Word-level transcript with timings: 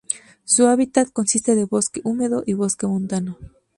Su 0.45 0.65
hábitat 0.65 1.11
consiste 1.13 1.53
de 1.53 1.65
bosque 1.65 2.01
húmedo 2.03 2.41
y 2.43 2.53
bosque 2.53 2.87
montano. 2.87 3.37